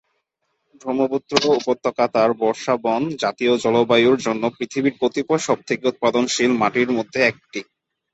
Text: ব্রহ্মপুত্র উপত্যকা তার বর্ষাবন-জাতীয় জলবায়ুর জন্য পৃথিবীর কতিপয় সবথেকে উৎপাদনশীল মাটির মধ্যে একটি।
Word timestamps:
ব্রহ্মপুত্র 0.81 1.31
উপত্যকা 1.55 2.05
তার 2.13 2.29
বর্ষাবন-জাতীয় 2.39 3.53
জলবায়ুর 3.63 4.17
জন্য 4.19 4.43
পৃথিবীর 4.57 4.95
কতিপয় 5.01 5.41
সবথেকে 5.47 5.83
উৎপাদনশীল 5.87 6.51
মাটির 6.61 6.89
মধ্যে 6.97 7.19
একটি। 7.31 7.59